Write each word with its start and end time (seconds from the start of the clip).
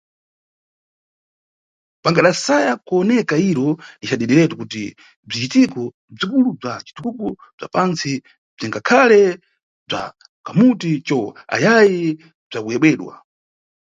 Pangadasaya 2.03 2.71
kuwoneka 2.85 3.35
iro, 3.49 3.67
ni 3.99 4.05
cadidiretu, 4.09 4.53
kuti 4.61 4.83
bzicitiko 5.27 5.81
bzikulu 6.15 6.49
bza 6.59 6.73
citukuko 6.85 7.25
bza 7.55 7.67
pantsi 7.75 8.11
bzingadakhale 8.55 9.21
bza 9.87 10.01
kamuti 10.45 10.91
cho 11.07 11.19
ayayi 11.55 12.07
bzakuyebwedwa. 12.49 13.13